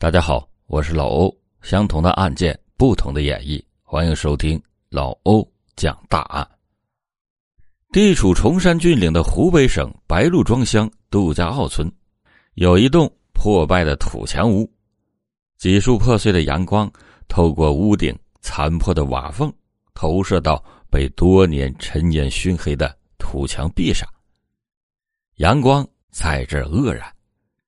[0.00, 1.38] 大家好，我是老欧。
[1.60, 6.48] 相同的案件，不同的演绎，欢迎收听老欧讲大案。
[7.92, 11.86] 地处崇山峻岭的湖北省白鹿庄乡杜家坳村，
[12.54, 14.66] 有一栋破败的土墙屋，
[15.58, 16.90] 几束破碎的阳光
[17.28, 19.52] 透过屋顶残破的瓦缝，
[19.92, 24.08] 投射到被多年尘烟熏黑的土墙壁上。
[25.36, 27.06] 阳光在这愕然，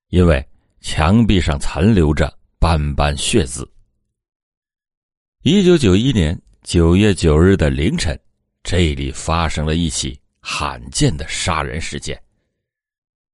[0.07, 0.43] 因为。
[0.83, 3.67] 墙壁上残留着斑斑血渍。
[5.41, 8.19] 一九九一年九月九日的凌晨，
[8.63, 12.21] 这里发生了一起罕见的杀人事件。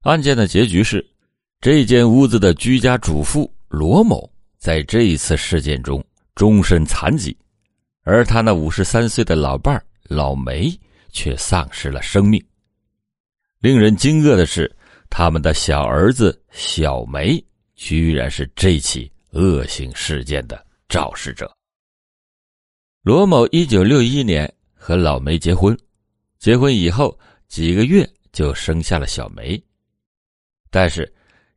[0.02, 1.04] 案件的结局是，
[1.60, 7.36] 这间屋子的居家主妇罗某在这一次事件中终身残疾，
[8.04, 10.72] 而他那五十三岁的老伴老梅
[11.12, 12.42] 却丧失了生命。
[13.60, 14.72] 令人惊愕的是。
[15.12, 17.44] 他们的小儿子小梅，
[17.80, 21.50] 居然是这起恶性事件的肇事者。
[23.04, 25.76] 罗某一九六一年和老梅结婚，
[26.40, 29.58] 结婚以后几个月就生下了小梅。
[30.70, 31.12] 但是，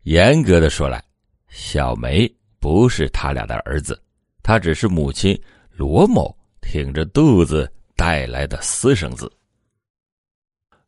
[0.05, 1.05] 严格的说来，
[1.49, 4.01] 小梅不是他俩的儿子，
[4.45, 5.39] 他只是母亲
[5.73, 9.31] 罗某挺着肚子带来的私生子。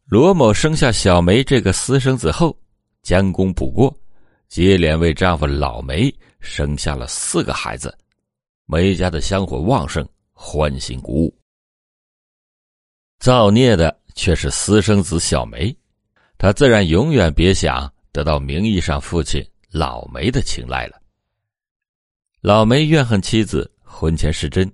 [0.04, 2.56] 罗某生下小梅这个私生子后，
[3.02, 3.94] 将功补过，
[4.54, 7.92] 接连为丈夫老梅生下了四个孩子，
[8.66, 11.36] 梅家的香火旺盛，欢欣鼓舞。
[13.18, 15.76] 造孽的却是私生子小梅，
[16.38, 21.02] 他自然永远别想得到名义上父亲老梅的青睐了。
[22.40, 24.72] 老梅怨恨妻子婚前失贞，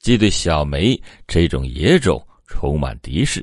[0.00, 3.42] 既对小梅这种野种充满敌视。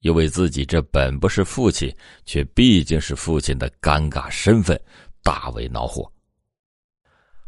[0.00, 1.92] 又为自己这本不是父亲，
[2.24, 4.80] 却毕竟是父亲的尴尬身份，
[5.26, 6.08] 大为恼火。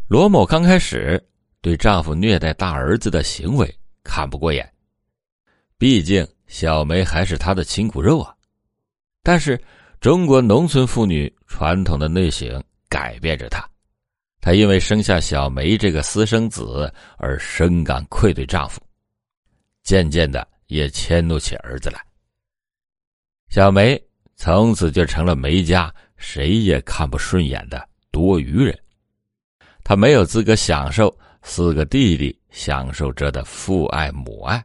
[0.08, 1.24] 罗某刚开始
[1.60, 4.68] 对丈夫虐待大儿子的行为看不过眼，
[5.78, 8.34] 毕竟小梅还是他的亲骨肉啊。
[9.22, 9.56] 但是
[10.00, 13.64] 中国农村妇女传统的内省改变着她，
[14.41, 18.80] 她因为生下小梅这个私生子而深感愧对丈夫，
[19.84, 22.04] 渐渐的也迁怒起儿子来。
[23.50, 24.03] 小梅
[24.34, 28.78] 从此就成了梅家谁也看不顺眼的多余人，
[29.82, 34.62] 他没有资格享受四个弟弟享受着的父爱母爱，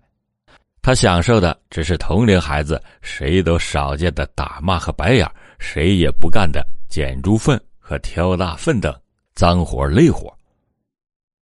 [0.81, 5.25] 他享受的只是同龄孩子谁都少见的打骂和白眼，
[5.59, 8.93] 谁也不干的捡猪粪和挑大粪等
[9.33, 10.35] 脏活累活。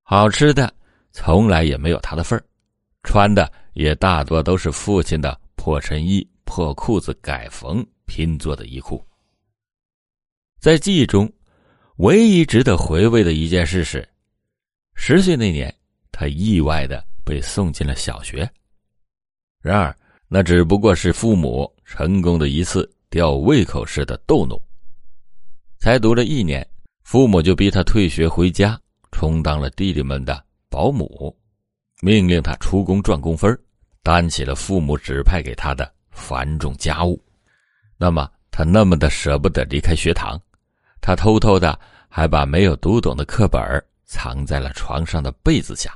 [0.04, 0.72] 好吃的
[1.12, 2.44] 从来也没有他的份儿，
[3.04, 6.28] 穿的也大多都是父亲的破衬衣。
[6.44, 9.02] 破裤子改缝拼做的衣裤。
[10.62, 11.28] 在记忆中，
[11.96, 14.08] 唯一值得回味的一件事是，
[14.94, 15.76] 十岁那年，
[16.12, 18.48] 他意外的被送进了小学。
[19.60, 19.96] 然而，
[20.28, 24.62] 那只不过是父母成功的一次吊胃口式的逗弄。
[25.80, 26.64] 才读了一年，
[27.02, 28.80] 父母就逼他退学回家，
[29.12, 31.36] 充当了弟弟们的保姆，
[32.04, 33.60] 命令他出工赚工分，
[34.04, 35.92] 担起了父母指派给他的。
[36.12, 37.20] 繁重家务，
[37.98, 40.40] 那么他那么的舍不得离开学堂，
[41.02, 43.62] 他偷偷的还把没有读懂的课本
[44.06, 45.94] 藏在了床上的被子下。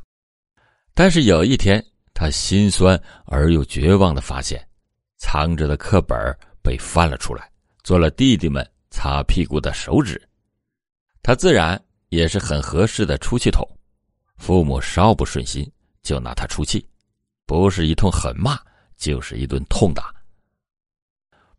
[0.93, 1.81] 但是有一天，
[2.13, 4.61] 他心酸而又绝望的发现，
[5.17, 6.17] 藏着的课本
[6.61, 7.49] 被翻了出来，
[7.83, 10.21] 做了弟弟们擦屁股的手指。
[11.21, 13.65] 他自然也是很合适的出气筒，
[14.38, 15.69] 父母稍不顺心
[16.01, 16.85] 就拿他出气，
[17.45, 18.59] 不是一通狠骂。
[18.97, 20.09] 就是一顿痛打，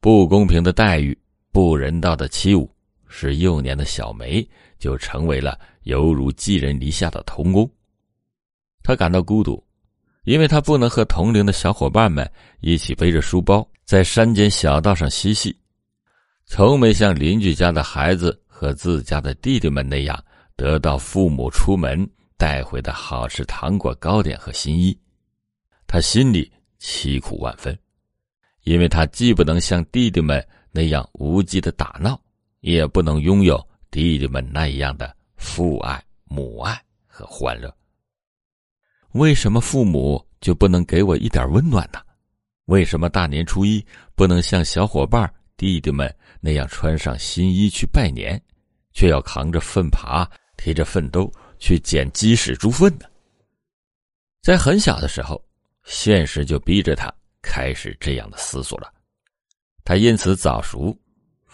[0.01, 1.17] 不公平的待遇，
[1.53, 2.67] 不人道的欺侮，
[3.09, 4.47] 是幼年的小梅
[4.79, 7.71] 就成为了犹如寄人篱下的童工。
[8.83, 9.63] 他感到孤独，
[10.25, 12.31] 因为他不能和同龄的小伙伴们
[12.61, 15.57] 一起背着书包在山间小道上嬉戏，
[16.45, 20.23] 从没像邻居家的孩子和自家的弟弟们那样
[20.57, 24.99] 得到父母出门带回的好吃糖果、糕点和新衣。
[25.87, 26.53] 他心里。
[26.79, 27.77] 凄苦万分，
[28.65, 32.21] 因为他既不能像弟弟们那样无忌的打闹，
[32.67, 36.77] 也不能拥有弟弟们那样的父爱、母爱
[37.07, 37.73] 和欢乐。
[39.13, 42.01] 为什么父母就不能给我一点温暖呢？
[42.65, 43.85] 为什么大年初一
[44.17, 48.41] 不能像小伙伴、弟弟们那样穿上新衣去拜年，
[48.93, 53.07] 却要扛着粪耙、提着粪兜去捡鸡屎猪粪呢？
[54.43, 55.41] 在很小的时候。
[55.89, 58.93] 现实就逼着他开始这样的思索了，
[59.85, 60.93] 他因此早熟，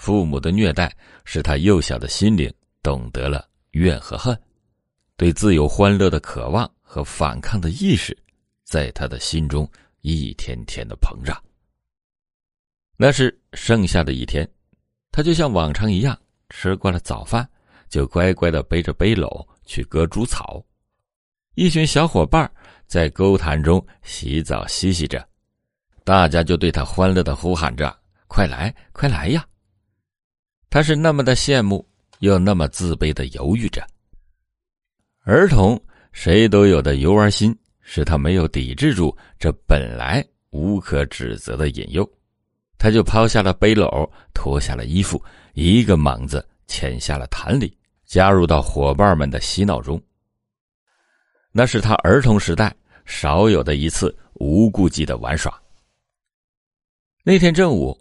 [0.03, 0.93] 父母的虐待
[1.25, 2.53] 使他幼小的心灵
[2.83, 4.37] 懂得了怨和恨，
[5.17, 8.19] 对自由欢乐的渴望和反抗的意识，
[8.65, 9.71] 在他的心中
[10.01, 11.41] 一天天的膨胀。
[12.97, 14.45] 那是剩下的一天，
[15.13, 17.49] 他就像往常一样吃过了早饭，
[17.89, 20.61] 就乖乖的背着背篓去割猪草。
[21.55, 22.53] 一群小伙伴
[22.89, 25.25] 在沟潭中洗澡嬉戏着，
[26.03, 27.97] 大家就对他欢乐的呼喊着
[28.27, 29.47] ：“快来，快来呀！”
[30.73, 31.87] 他是那么的羡慕，
[32.21, 33.87] 又那么自卑的犹豫着。
[35.23, 35.79] 儿童
[36.13, 42.11] 谁都有的游玩心，使他没有抵制住这本来无可指责的引诱，
[42.79, 45.23] 他就抛下了背篓，脱下了衣服，
[45.53, 47.77] 一个猛子潜下了潭里，
[48.07, 50.03] 加入到伙伴们的嬉闹中。
[51.53, 52.75] 那是他儿童时代
[53.05, 55.53] 少有的一次无顾忌的玩耍。
[57.23, 57.95] 那天正午，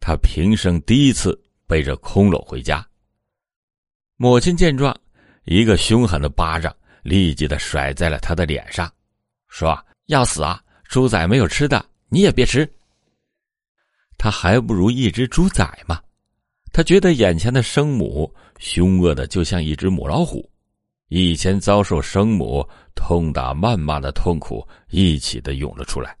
[0.00, 2.86] 他平生第一次背着空篓回家。
[4.16, 4.94] 母亲见状。
[5.48, 6.74] 一个凶狠的巴掌
[7.04, 8.92] 立即的甩在了他的脸上，
[9.46, 10.60] 说：“要死啊！
[10.88, 12.68] 猪仔没有吃的，你也别吃。”
[14.18, 16.02] 他还不如一只猪仔嘛！
[16.72, 20.50] 他觉得眼前的生母凶恶的就像一只母老虎，
[21.10, 26.18] 以前遭受生母痛打谩骂的痛苦一起的涌了出来。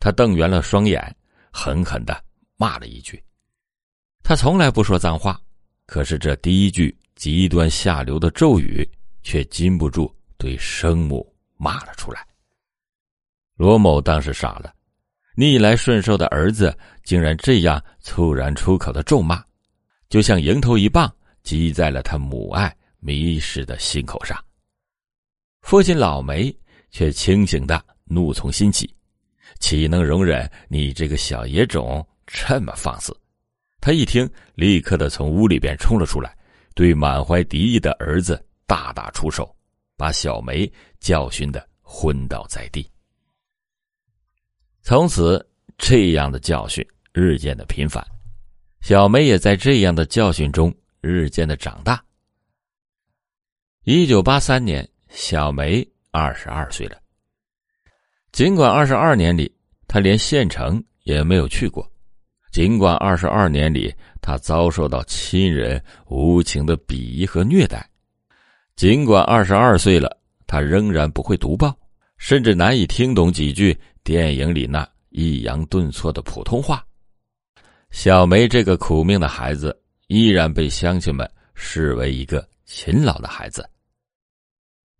[0.00, 1.16] 他瞪圆了双眼，
[1.52, 2.20] 狠狠的
[2.56, 3.22] 骂了一句
[4.24, 5.40] ：“他从来不说脏话，
[5.86, 8.86] 可是这第一句。”极端下流的咒语，
[9.22, 12.26] 却禁不住对生母骂了出来。
[13.56, 14.74] 罗某当时傻了，
[15.36, 19.42] 逆来顺受的儿子竟然这样猝然出口的咒骂，
[20.08, 21.10] 就像迎头一棒
[21.44, 24.36] 击在了他母爱迷失的心口上。
[25.62, 26.54] 父亲老梅
[26.90, 28.92] 却清醒的怒从心起，
[29.60, 33.16] 岂能容忍你这个小野种这么放肆？
[33.84, 36.34] 他一听，立刻的从屋里边冲了出来。
[36.74, 39.54] 对满怀敌意的儿子大打出手，
[39.94, 42.90] 把小梅教训的昏倒在地。
[44.80, 45.46] 从此，
[45.76, 46.82] 这样的教训
[47.12, 48.02] 日渐的频繁，
[48.80, 52.02] 小梅也在这样的教训中日渐的长大。
[53.82, 56.98] 一九八三年，小梅二十二岁了。
[58.32, 59.54] 尽管二十二年里，
[59.86, 61.86] 她连县城也没有去过。
[62.54, 63.92] 尽管二十二年里，
[64.22, 67.80] 他遭受到亲人无情的鄙夷和虐待；
[68.76, 70.16] 尽管二十二岁了，
[70.46, 71.76] 他仍然不会读报，
[72.16, 76.86] 甚至难以听懂几句电影里那抑扬顿挫的普通话。
[77.90, 79.76] 小梅这个苦命的孩子，
[80.06, 83.68] 依然被乡亲们视为一个勤劳的孩子。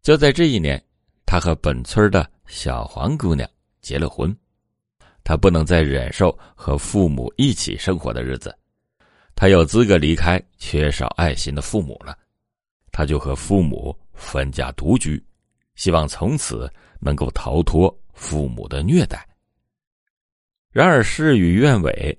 [0.02, 0.84] 就在这一年，
[1.24, 3.48] 他和本村的小黄姑娘
[3.80, 4.36] 结了婚。
[5.24, 8.54] 他不能再忍受和父母一起生活的日子，
[9.34, 12.16] 他有资格离开缺少爱心的父母了，
[12.92, 15.20] 他就和父母分家独居，
[15.76, 19.26] 希望从此能够逃脱父母的虐待。
[20.70, 22.16] 然而事与愿违，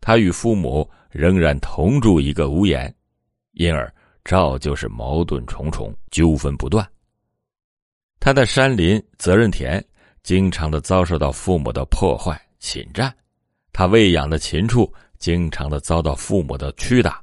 [0.00, 2.92] 他与父母仍然同住一个屋檐，
[3.52, 3.92] 因而
[4.24, 6.88] 照旧是矛盾重重，纠纷不断。
[8.18, 9.84] 他的山林责任田
[10.22, 12.40] 经常的遭受到父母的破坏。
[12.58, 13.14] 侵占，
[13.72, 17.22] 他喂养的禽畜经常的遭到父母的屈打，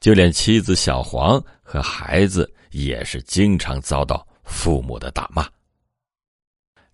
[0.00, 5.48] 就连妻子小黄和孩子也是经常遭到父母的打骂。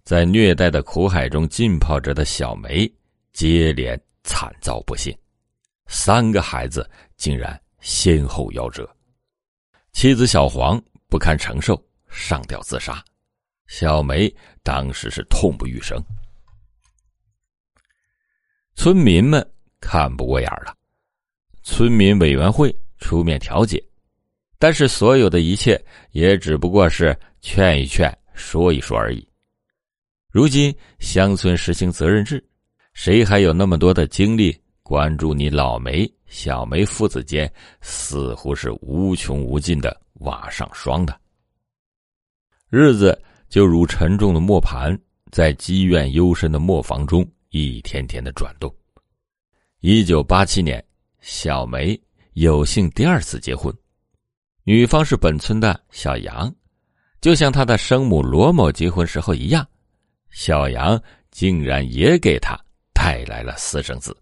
[0.05, 2.93] 在虐待的苦海中浸泡着的小梅，
[3.33, 5.17] 接连惨遭不幸，
[5.87, 8.89] 三个孩子竟然先后夭折，
[9.93, 13.03] 妻子小黄不堪承受，上吊自杀，
[13.69, 14.33] 小梅
[14.63, 16.03] 当时是痛不欲生。
[18.83, 19.49] 村民们
[19.79, 20.77] 看不过眼了，
[21.63, 23.81] 村民委员会出面调解，
[24.59, 29.25] 但是所有的一切也只不过是劝一劝、说一说而已。
[30.33, 32.45] 如今乡村实行责任制，
[32.93, 37.49] 谁还有那么多的精力关注你老梅、小梅父子间
[37.81, 41.17] 似乎是无穷无尽的瓦上霜的？
[42.69, 43.17] 日子
[43.49, 44.99] 就如沉重的磨盘，
[45.31, 47.25] 在积怨幽深的磨坊中。
[47.53, 48.75] 一天天的转动。
[49.81, 50.83] 一九八七年，
[51.21, 51.99] 小梅
[52.33, 53.73] 有幸第二次结婚，
[54.65, 56.53] 女方是本村的小杨，
[57.21, 59.69] 就像她的生母罗某结婚时候一样，
[60.31, 62.59] 小杨竟然也给她
[62.95, 64.17] 带来了私生子。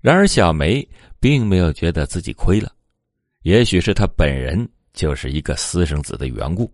[0.00, 0.86] 然而，小梅
[1.20, 2.72] 并没有觉得自己亏了，
[3.42, 6.68] 也许是她本人就是一个私生子的缘故，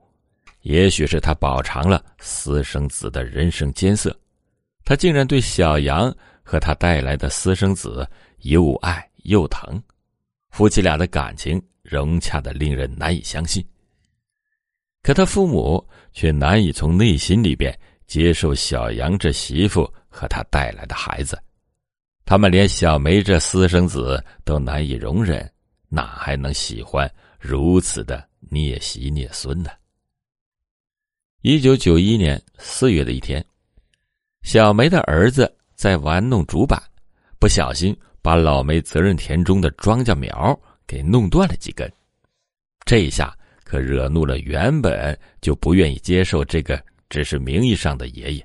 [0.63, 4.19] 也许是她饱尝了私生子的人生艰涩。
[4.85, 8.07] 他竟然对小杨和他带来的私生子
[8.43, 9.83] 又爱又疼，
[10.51, 13.65] 夫妻俩的感情融洽的令人难以相信。
[15.03, 17.77] 可他父母却难以从内心里边
[18.07, 21.39] 接受小杨这媳妇和他带来的孩子，
[22.25, 25.51] 他们连小梅这私生子都难以容忍，
[25.89, 29.71] 哪还能喜欢如此的孽媳孽孙呢？
[31.43, 33.45] 一九九一年四月的一天，
[34.45, 36.81] 小梅的儿子在玩弄竹板，
[37.41, 41.91] 不小心把老梅责任田中的庄稼苗给弄断了几根，
[42.85, 43.37] 这一下。
[43.65, 48.45] 可惹怒了原本就不愿意接受这个只是名义上的爷爷，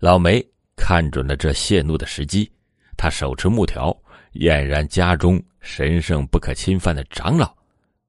[0.00, 0.44] 老梅
[0.74, 2.50] 看准了这泄怒的时机，
[2.96, 3.96] 他手持木条，
[4.34, 7.54] 俨然家中神圣不可侵犯的长老，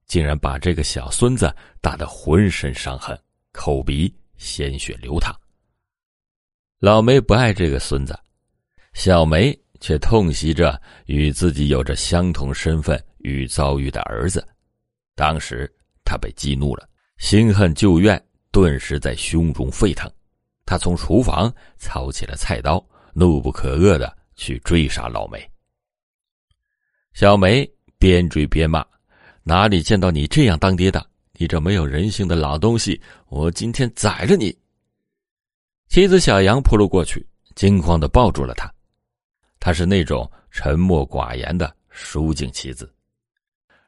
[0.08, 3.18] 竟然把这个小孙子打得浑身伤痕，
[3.54, 5.34] 口鼻鲜血流淌。
[6.79, 8.17] 老梅不爱这个孙子，
[8.93, 14.48] 小梅却痛惜着与自己有着相同身份与遭遇的儿子，
[15.15, 15.72] 当时。
[16.10, 20.10] 他被激怒了，心恨旧怨顿时在胸中沸腾。
[20.65, 22.81] 他从厨房操起了菜刀，
[23.12, 25.38] 怒不可遏的去追杀老梅。
[27.13, 28.86] 小梅边追边骂
[29.43, 31.05] ：“哪里见到你这样当爹的？
[31.34, 33.01] 你这没有人性的老东西！
[33.27, 34.57] 我今天宰了你！”
[35.88, 37.25] 妻子小杨扑了过去，
[37.56, 38.72] 惊慌的抱住了他。
[39.60, 42.91] 她是那种沉默寡言的淑静妻子，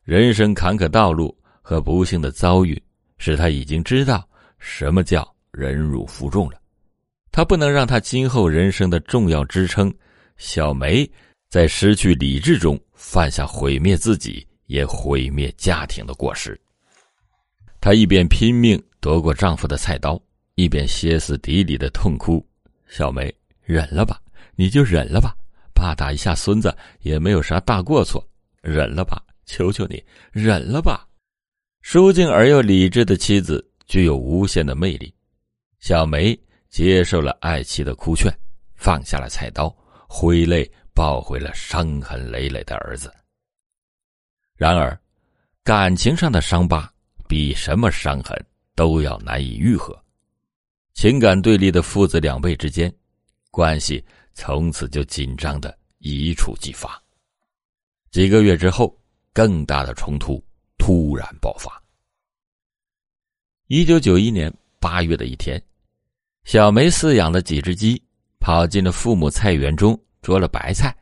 [0.04, 1.38] 人生坎坷道路。
[1.62, 2.82] 和不幸的遭遇，
[3.20, 4.28] 使他已经知道
[4.58, 6.60] 什么叫忍辱负重了。
[7.32, 9.94] 他不能让他今后人生的重要支撑
[10.38, 11.08] 小梅
[11.48, 16.60] 在失去理智中犯下毁灭自己也毁灭家庭的过失。
[17.80, 20.20] 她一边拼命夺过丈夫的菜刀，
[20.60, 22.46] 一边歇斯底里的痛哭
[22.86, 24.22] ：“小梅，忍了吧，
[24.58, 25.34] 你就忍了吧，
[25.74, 28.22] 爸打一下孙子也没有啥大过错，
[28.62, 31.08] 忍了吧，求求你，忍了吧。”
[31.82, 35.14] 舒静而又理智的妻子具有无限的魅力。
[35.80, 36.38] 小梅
[36.68, 38.30] 接受了爱妻的哭劝，
[38.76, 39.74] 放下了菜刀，
[40.10, 43.10] 挥泪抱回了伤痕累累的儿子。
[44.58, 45.00] 然而，
[45.64, 46.92] 感情上的伤疤
[47.30, 48.38] 比什么伤痕
[48.76, 49.98] 都要难以愈合。
[51.02, 52.94] 情感对立的父子两辈之间，
[53.52, 54.04] 关系
[54.34, 57.02] 从此就紧张的一触即发。
[58.12, 58.94] 几个月之后，
[59.32, 60.44] 更大的冲突。
[60.78, 61.82] 突然爆发。
[63.68, 65.62] 一九九一年八月的一天，
[66.44, 68.02] 小梅饲养的几只鸡
[68.42, 70.94] 跑进了父母菜园中捉了白菜。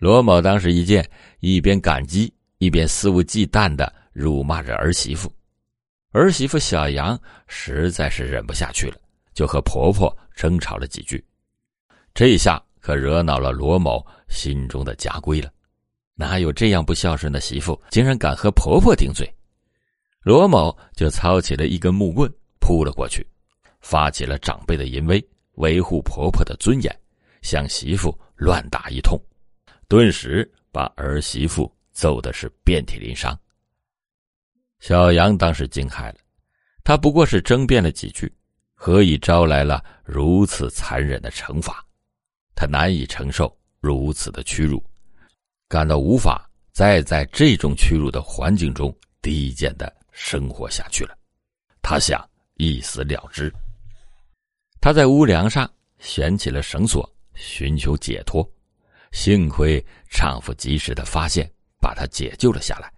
[0.00, 1.10] 罗某当时一见，
[1.40, 5.32] 一边赶鸡，一边肆无忌惮的辱骂着儿媳妇。
[6.10, 8.96] 儿媳妇小杨实在是忍不下去了，
[9.34, 11.22] 就和婆婆争吵了几句。
[12.14, 15.52] 这下可惹恼了罗某心中的家规了。
[16.14, 19.32] 哪有这样不孝顺的媳妇，竟然敢和婆婆顶嘴？
[20.22, 23.24] 罗某就操起了一根木棍扑了过去，
[23.80, 25.24] 发起了长辈的淫威，
[25.56, 27.00] 维护婆婆的尊严，
[27.42, 29.16] 向媳妇乱打一通，
[29.86, 33.38] 顿时把儿媳妇揍的是遍体鳞伤。
[34.80, 36.16] 小杨当时惊骇了，
[36.84, 38.32] 他不过是争辩了几句，
[38.74, 41.84] 何以招来了如此残忍的惩罚？
[42.54, 44.82] 他难以承受如此的屈辱。
[45.68, 51.16] 感到无法再在这种屈辱的环境中低贱的生活下去了，
[51.82, 53.52] 他想一死了之。
[54.80, 58.48] 他在屋梁上悬起了绳索，寻求解脱。
[59.12, 62.92] 幸亏丈夫及时的发现，把她解救了下来。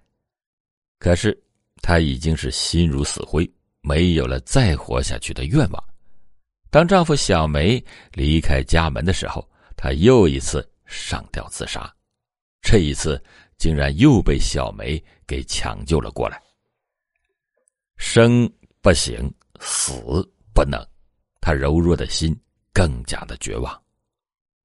[0.98, 1.36] 可是
[1.82, 5.84] 她已经是心如死灰，没有了再活下去的愿望。
[6.70, 7.82] 当丈夫小梅
[8.12, 11.92] 离开家门的时候，她又一次上吊自杀。
[12.62, 13.22] 这一次，
[13.56, 16.40] 竟然又被小梅给抢救了过来。
[17.96, 19.92] 生不行，死
[20.54, 20.78] 不能，
[21.40, 22.38] 她柔弱的心
[22.72, 23.82] 更加的绝望。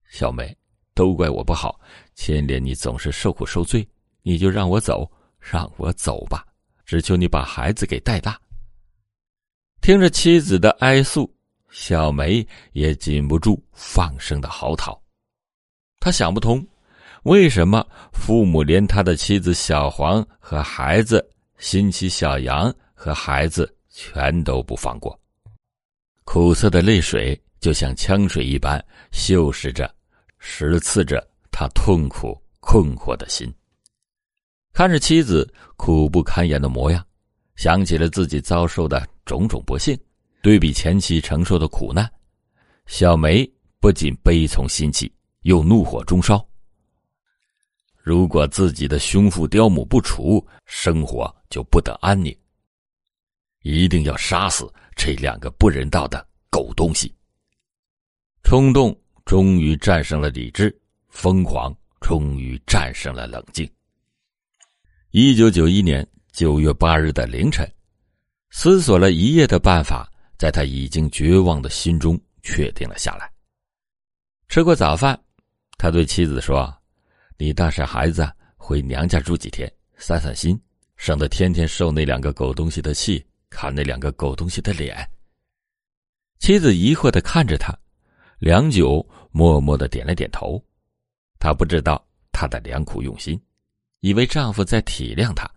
[0.10, 0.56] 小梅，
[0.94, 1.80] 都怪我不好，
[2.14, 3.88] 牵连你总是受苦受罪，
[4.22, 6.46] 你就让我走，让我走吧，
[6.86, 8.40] 只求你把孩子给带大。
[9.82, 11.32] 听着妻子的哀诉，
[11.70, 14.98] 小梅也禁不住放声的嚎啕，
[16.00, 16.66] 他想不通。
[17.24, 21.28] 为什么父母连他的妻子小黄和孩子
[21.58, 25.20] 新妻小杨和孩子全都不放过？
[26.24, 29.94] 苦涩的泪水就像枪水一般锈蚀着、
[30.40, 33.52] 蚀刺着他痛苦困惑的心。
[34.76, 37.02] 看着妻子苦不堪言的模样，
[37.56, 39.98] 想起了自己遭受的种种不幸，
[40.44, 42.12] 对比前妻承受的苦难，
[42.86, 45.10] 小梅不仅悲从心起，
[45.44, 46.46] 又怒火中烧。
[47.96, 52.38] 如果自己的兄父刁母不除，生活就不得安宁。
[53.62, 57.16] 一定要杀死这两个不人道的狗东西。
[58.44, 60.78] 冲动终于战胜了理智，
[61.08, 63.66] 疯狂终于战胜了冷静。
[65.18, 67.66] 一九九一年九月八日的凌晨，
[68.50, 73.32] 思索了一夜的办法，在他已经绝望的心中确定了下来。
[74.50, 75.18] 吃过早饭，
[75.78, 76.70] 他对妻子说
[77.40, 80.60] ：“你带上孩子回娘家住几天，散散心，
[80.98, 84.98] 省得天天受那两个狗东西的气，看那两个狗东西的脸。”
[86.40, 87.74] 妻子疑惑的看着他。
[88.40, 90.62] 良久，默默的点了点头。
[91.40, 93.42] 他不知道他的良苦用心，
[94.06, 95.50] 以为丈夫在体谅她，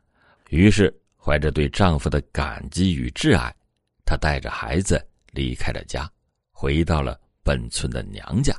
[0.48, 3.54] 于是怀着对丈夫的感激与挚爱，
[4.06, 6.10] 她带着孩子离开了家，
[6.50, 8.58] 回到了本村的娘家。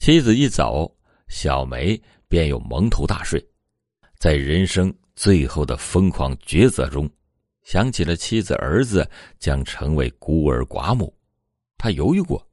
[0.00, 0.92] 妻子一走，
[1.28, 1.96] 小梅
[2.26, 3.40] 便又蒙头大睡，
[4.18, 7.08] 在人生最后的疯狂抉择中，
[7.62, 9.08] 想起了妻子儿子
[9.38, 11.16] 将成为孤儿寡母，
[11.78, 12.44] 她犹豫过。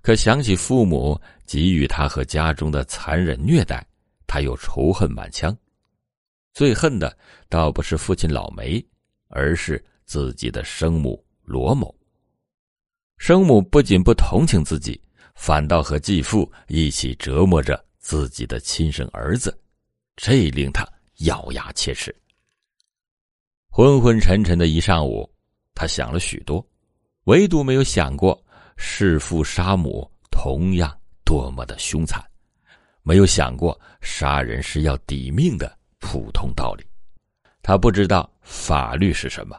[0.00, 3.86] 可想起父母给予他和家中的残忍虐待，
[4.28, 5.56] 他又仇恨满腔。
[6.52, 7.16] 最恨的
[7.48, 8.84] 倒不是父亲老梅，
[9.28, 11.92] 而是自己的生母罗某。
[13.16, 15.00] 生母不仅不同情自己，
[15.34, 19.60] 反倒和继父一起折磨着自己的亲生儿子，
[20.14, 20.86] 这令他
[21.24, 22.14] 咬牙切齿。
[23.68, 25.28] 昏昏沉沉的一上午，
[25.74, 26.64] 他想了许多，
[27.24, 28.40] 唯独没有想过。
[28.80, 32.24] 弑父杀母同样多么的凶残，
[33.08, 36.84] 没有想过杀人是要抵命的普通道理。
[37.62, 39.58] 他不知道法律是什么，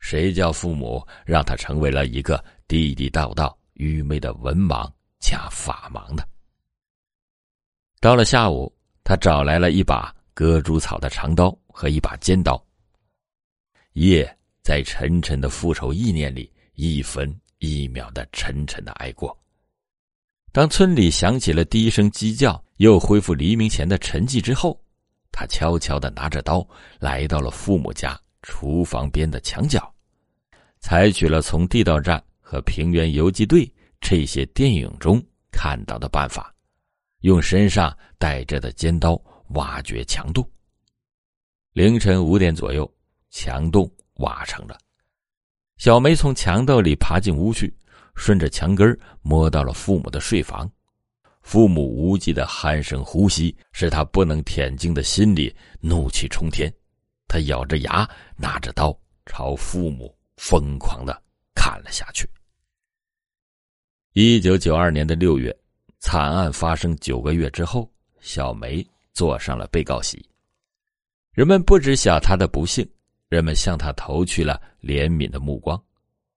[0.00, 6.26] 谁叫父母让他成为了一个地地道道愚昧的文盲加法盲的。
[8.00, 8.74] 到了下午，
[9.04, 12.58] 他找来了一把割猪草的长刀和一把尖刀。
[13.92, 14.26] 夜
[14.62, 17.38] 在沉沉的复仇意念里一分。
[17.58, 19.36] 一秒的沉沉的挨过。
[20.56, 24.82] 当村里响起了第一声鸡叫，又恢复黎明前的沉寂之后，
[25.30, 26.66] 他悄悄的拿着刀
[26.98, 29.94] 来到了父母家厨房边的墙角，
[30.80, 36.50] 采取了从地道战和平原游击队这些电影中看到的办法，
[37.20, 40.42] 用身上带着的尖刀挖掘墙洞。
[41.74, 42.90] 凌晨五点左右，
[43.28, 43.86] 墙洞
[44.20, 44.78] 挖成了。
[45.76, 47.70] 小梅从墙洞里爬进屋去，
[48.16, 50.68] 顺着墙根摸到了父母的睡房。
[51.42, 56.72] 父母无忌的鼾声呼吸，使他不能恬静的心里怒气冲天。
[57.28, 61.22] 他咬着牙，拿着刀朝父母疯狂的
[61.54, 62.28] 砍了下去。
[64.12, 65.56] 一九九二年的六月，
[66.00, 67.88] 惨案发生九个月之后，
[68.20, 70.28] 小梅坐上了被告席。
[71.32, 72.88] 人们不知晓她的不幸。
[73.28, 75.80] 人们向她投去了怜悯的目光，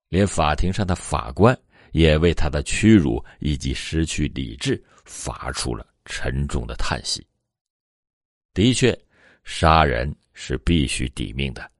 [0.09, 1.55] 连法庭上的法官
[1.91, 7.25] 也为他的屈辱以及失去理智发出了沉重的叹息。
[8.53, 8.97] 的确，
[9.43, 11.71] 杀人是必须抵命的，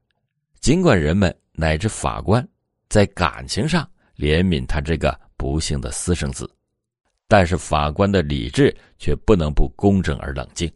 [0.59, 2.47] 尽管人们乃至法官
[2.87, 6.49] 在感情上怜悯他这个不幸的私生子，
[7.27, 10.71] 但是法官的理智却不能不公正而冷静。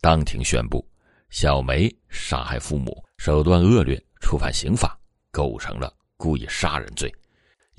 [0.00, 0.86] 当庭宣布。
[1.30, 4.98] 小梅杀害父母，手段恶劣，触犯刑法，
[5.30, 7.14] 构成了故意杀人罪，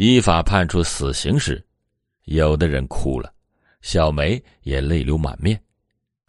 [0.02, 1.62] 依法判处死刑时，
[2.24, 3.34] 有的人哭了，
[3.82, 5.62] 小梅也泪流满面。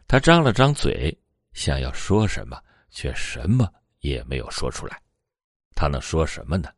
[0.08, 1.16] 她张了张嘴，
[1.52, 5.00] 想要说什么，却什么也没有说出来。
[5.72, 6.68] 她能说什么呢？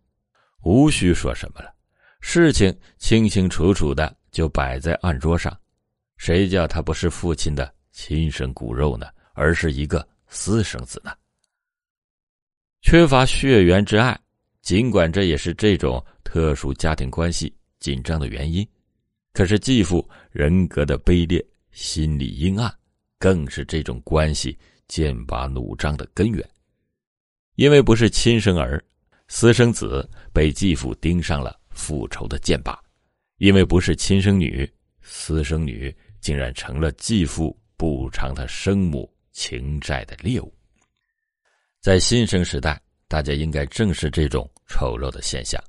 [0.64, 1.74] 无需说什么了，
[2.20, 5.58] 事情清清楚楚的就摆在案桌上，
[6.18, 9.06] 谁叫他不是父亲的亲生骨肉呢？
[9.32, 10.06] 而是一个。
[10.34, 11.10] 私生子呢？
[12.82, 14.18] 缺乏血缘之爱，
[14.62, 18.66] 尽管这也是这种特殊家庭关系紧张的原因，
[19.32, 22.72] 可是继父人格的卑劣、心理阴暗，
[23.18, 24.56] 更是这种关系
[24.88, 26.48] 剑拔弩张的根源。
[27.56, 28.82] 因为不是亲生儿，
[29.28, 32.72] 私生子被继父盯上了复仇的剑把；
[33.38, 34.66] 因为不是亲生女，
[35.02, 39.10] 私生女竟然成了继父补偿他生母。
[39.34, 40.54] 情债的猎物，
[41.80, 45.62] 在新生时代，大家应该正视这种丑陋的现象，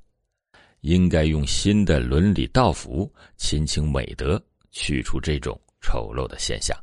[0.82, 6.77] 应该用新的伦理道服、亲情美德去除这种丑陋的现象。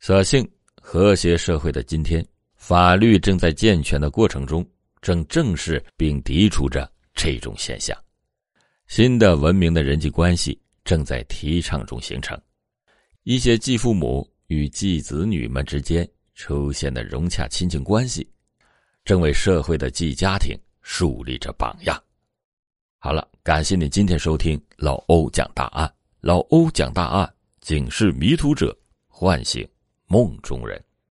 [0.00, 0.48] 所幸，
[0.80, 2.26] 和谐社会的今天，
[2.56, 4.66] 法律正在健全的过程中，
[5.00, 7.96] 正正视并抵触着这种现象。
[8.86, 12.40] 新的文明的人际关系正在提倡中形成，
[13.22, 14.28] 一些继父母。
[14.48, 18.28] 与继子女们之间出现的融洽亲情关系，
[19.02, 22.00] 正为社会的继家庭树立着榜样。
[22.98, 25.92] 好了，感谢你今天收听老欧讲大案。
[26.20, 28.76] 老欧讲大案，警示迷途者，
[29.08, 29.66] 唤醒
[30.06, 30.82] 梦中人。